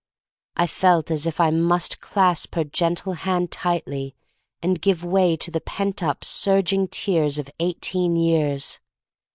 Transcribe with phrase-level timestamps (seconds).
[0.55, 4.15] I felt as if I must clasp her gentle hand tightly
[4.59, 8.79] and give way to the pent up, surging tears of eighteen years.